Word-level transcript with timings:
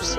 Renungan 0.00 0.16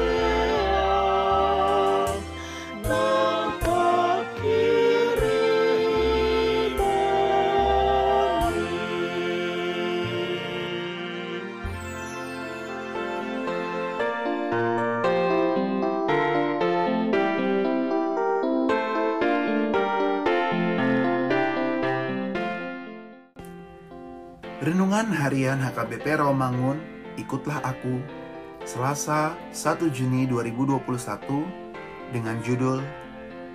Harian 25.09 25.57
HKBP 25.57 26.21
Romangun, 26.21 26.77
ikutlah 27.17 27.65
aku. 27.65 28.20
Selasa 28.61 29.33
1 29.49 29.89
Juni 29.89 30.29
2021 30.29 32.13
dengan 32.13 32.37
judul 32.45 32.77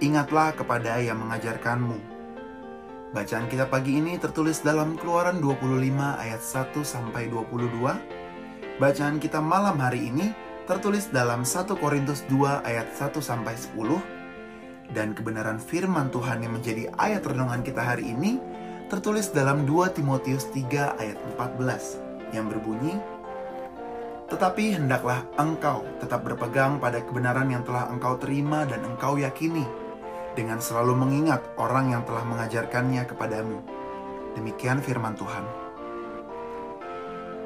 Ingatlah 0.02 0.52
kepada 0.52 1.00
yang 1.00 1.24
mengajarkanmu. 1.24 1.96
Bacaan 3.16 3.48
kita 3.48 3.64
pagi 3.70 3.96
ini 3.96 4.20
tertulis 4.20 4.60
dalam 4.60 4.98
Keluaran 5.00 5.40
25 5.40 5.94
ayat 6.20 6.42
1 6.42 6.84
sampai 6.84 7.32
22. 7.32 8.76
Bacaan 8.76 9.16
kita 9.16 9.40
malam 9.40 9.80
hari 9.80 10.12
ini 10.12 10.36
tertulis 10.68 11.08
dalam 11.08 11.48
1 11.48 11.80
Korintus 11.80 12.26
2 12.28 12.66
ayat 12.66 12.92
1 12.92 13.16
sampai 13.22 13.56
10 13.56 14.92
dan 14.92 15.16
kebenaran 15.16 15.56
firman 15.56 16.12
Tuhan 16.12 16.44
yang 16.44 16.58
menjadi 16.60 16.92
ayat 17.00 17.24
renungan 17.24 17.64
kita 17.64 17.80
hari 17.80 18.10
ini 18.12 18.36
tertulis 18.92 19.32
dalam 19.32 19.64
2 19.64 19.96
Timotius 19.96 20.50
3 20.52 21.00
ayat 21.00 21.18
14 21.38 22.36
yang 22.36 22.52
berbunyi 22.52 23.15
Tetapi 24.26 24.74
hendaklah 24.74 25.22
engkau 25.38 25.86
tetap 26.02 26.26
berpegang 26.26 26.82
pada 26.82 26.98
kebenaran 27.02 27.46
yang 27.46 27.62
telah 27.62 27.86
engkau 27.90 28.18
terima 28.18 28.66
dan 28.66 28.82
engkau 28.82 29.14
yakini 29.14 29.62
dengan 30.34 30.58
selalu 30.58 30.98
mengingat 30.98 31.42
orang 31.56 31.94
yang 31.94 32.02
telah 32.02 32.26
mengajarkannya 32.26 33.06
kepadamu. 33.06 33.62
Demikian 34.34 34.82
firman 34.82 35.14
Tuhan. 35.16 35.44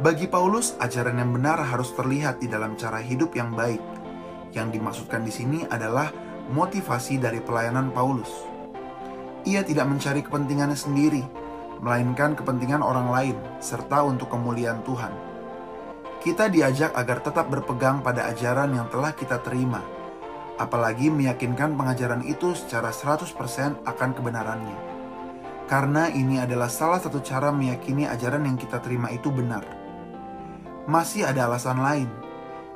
Bagi 0.00 0.26
Paulus, 0.26 0.80
ajaran 0.80 1.20
yang 1.20 1.30
benar 1.36 1.60
harus 1.60 1.92
terlihat 1.92 2.41
di 2.41 2.48
dalam 2.48 2.72
cara 2.80 3.04
hidup 3.04 3.36
yang 3.36 3.52
baik. 3.52 3.84
Yang 4.56 4.80
dimaksudkan 4.80 5.22
di 5.22 5.30
sini 5.30 5.68
adalah 5.68 6.08
motivasi 6.48 7.20
dari 7.20 7.38
pelayanan 7.44 7.92
Paulus 7.92 8.50
ia 9.48 9.64
tidak 9.64 9.88
mencari 9.88 10.20
kepentingannya 10.20 10.76
sendiri, 10.76 11.24
melainkan 11.80 12.36
kepentingan 12.36 12.84
orang 12.84 13.08
lain, 13.08 13.36
serta 13.56 14.04
untuk 14.04 14.28
kemuliaan 14.28 14.84
Tuhan. 14.84 15.29
Kita 16.20 16.53
diajak 16.53 16.92
agar 17.00 17.25
tetap 17.25 17.48
berpegang 17.48 18.04
pada 18.04 18.28
ajaran 18.28 18.76
yang 18.76 18.92
telah 18.92 19.16
kita 19.16 19.41
terima, 19.41 19.81
apalagi 20.60 21.08
meyakinkan 21.08 21.72
pengajaran 21.81 22.20
itu 22.28 22.53
secara 22.53 22.92
100% 22.92 23.81
akan 23.88 24.10
kebenarannya. 24.12 24.78
Karena 25.64 26.12
ini 26.12 26.36
adalah 26.36 26.69
salah 26.69 27.00
satu 27.00 27.25
cara 27.25 27.48
meyakini 27.48 28.04
ajaran 28.04 28.44
yang 28.44 28.60
kita 28.60 28.84
terima 28.84 29.09
itu 29.09 29.32
benar. 29.32 29.64
Masih 30.84 31.25
ada 31.25 31.48
alasan 31.48 31.80
lain. 31.80 32.12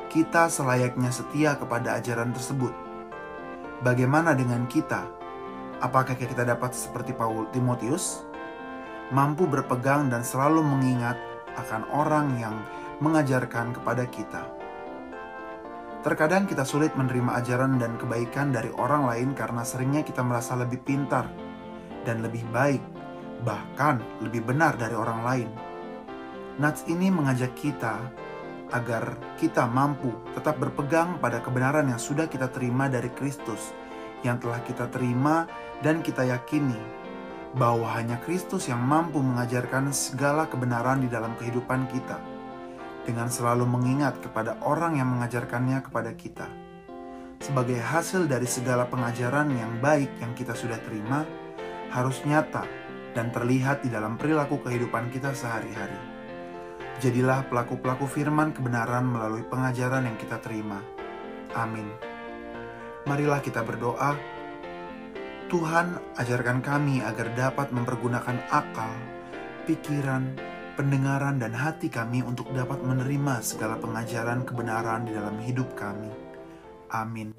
Kita 0.08 0.48
selayaknya 0.48 1.12
setia 1.12 1.60
kepada 1.60 2.00
ajaran 2.00 2.32
tersebut. 2.32 2.72
Bagaimana 3.84 4.32
dengan 4.32 4.64
kita? 4.64 5.04
Apakah 5.84 6.16
kita 6.16 6.48
dapat 6.48 6.72
seperti 6.72 7.12
Paul 7.12 7.44
Timotius, 7.52 8.24
mampu 9.12 9.44
berpegang 9.44 10.08
dan 10.08 10.24
selalu 10.24 10.64
mengingat 10.64 11.20
akan 11.60 11.84
orang 11.92 12.40
yang 12.40 12.56
mengajarkan 13.02 13.74
kepada 13.74 14.04
kita? 14.06 14.42
Terkadang 16.04 16.44
kita 16.44 16.68
sulit 16.68 16.92
menerima 16.94 17.40
ajaran 17.40 17.80
dan 17.80 17.96
kebaikan 17.96 18.52
dari 18.52 18.68
orang 18.76 19.08
lain 19.08 19.32
karena 19.32 19.64
seringnya 19.64 20.04
kita 20.04 20.20
merasa 20.20 20.52
lebih 20.52 20.84
pintar 20.84 21.26
dan 22.04 22.20
lebih 22.20 22.44
baik, 22.52 22.84
bahkan 23.40 24.04
lebih 24.20 24.44
benar 24.44 24.76
dari 24.76 24.92
orang 24.92 25.20
lain. 25.24 25.48
Nats 26.60 26.84
ini 26.86 27.08
mengajak 27.08 27.56
kita 27.56 28.04
agar 28.76 29.16
kita 29.40 29.64
mampu 29.64 30.12
tetap 30.36 30.60
berpegang 30.60 31.16
pada 31.18 31.40
kebenaran 31.40 31.88
yang 31.88 31.98
sudah 31.98 32.28
kita 32.28 32.52
terima 32.52 32.86
dari 32.86 33.08
Kristus 33.08 33.72
yang 34.24 34.40
telah 34.40 34.58
kita 34.64 34.88
terima 34.88 35.44
dan 35.84 36.00
kita 36.00 36.24
yakini 36.24 37.04
bahwa 37.54 37.86
hanya 37.94 38.18
Kristus 38.24 38.66
yang 38.66 38.82
mampu 38.82 39.22
mengajarkan 39.22 39.94
segala 39.94 40.50
kebenaran 40.50 41.04
di 41.04 41.08
dalam 41.12 41.38
kehidupan 41.38 41.86
kita, 41.86 42.18
dengan 43.04 43.28
selalu 43.28 43.68
mengingat 43.68 44.20
kepada 44.24 44.58
orang 44.64 44.98
yang 44.98 45.08
mengajarkannya 45.12 45.84
kepada 45.84 46.12
kita. 46.16 46.48
Sebagai 47.38 47.76
hasil 47.76 48.24
dari 48.24 48.48
segala 48.48 48.88
pengajaran 48.88 49.52
yang 49.52 49.78
baik 49.84 50.08
yang 50.18 50.32
kita 50.32 50.56
sudah 50.56 50.80
terima, 50.80 51.28
harus 51.92 52.24
nyata 52.24 52.64
dan 53.12 53.30
terlihat 53.30 53.84
di 53.84 53.92
dalam 53.92 54.16
perilaku 54.16 54.64
kehidupan 54.64 55.12
kita 55.12 55.36
sehari-hari. 55.36 56.00
Jadilah 56.98 57.44
pelaku-pelaku 57.46 58.08
firman 58.08 58.56
kebenaran 58.56 59.04
melalui 59.04 59.44
pengajaran 59.44 60.08
yang 60.08 60.16
kita 60.16 60.40
terima. 60.40 60.80
Amin 61.52 62.14
marilah 63.04 63.40
kita 63.40 63.60
berdoa. 63.64 64.16
Tuhan, 65.52 66.00
ajarkan 66.16 66.64
kami 66.64 67.04
agar 67.04 67.30
dapat 67.36 67.68
mempergunakan 67.70 68.48
akal, 68.48 68.90
pikiran, 69.68 70.34
pendengaran, 70.74 71.38
dan 71.38 71.54
hati 71.54 71.88
kami 71.88 72.20
untuk 72.20 72.50
dapat 72.50 72.82
menerima 72.82 73.40
segala 73.40 73.78
pengajaran 73.78 74.42
kebenaran 74.42 75.06
di 75.06 75.14
dalam 75.14 75.38
hidup 75.40 75.72
kami. 75.78 76.10
Amin. 76.90 77.34